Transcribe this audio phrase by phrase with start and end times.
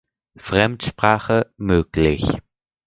[0.37, 2.41] Fremdsprache möglich.